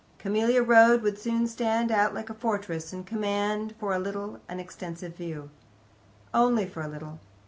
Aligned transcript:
Camelia 0.17 0.63
Road 0.63 1.03
would 1.03 1.19
soon 1.19 1.45
stand 1.45 1.91
out 1.91 2.15
like 2.15 2.31
a 2.31 2.33
fortress, 2.33 2.91
and 2.91 3.05
command, 3.05 3.75
for 3.79 3.93
a 3.93 3.99
little, 3.99 4.39
an 4.49 4.59
extensive 4.59 5.15
view. 5.15 5.51
Only 6.33 6.65
for 6.65 6.81
a 6.81 6.87
little. 6.87 7.19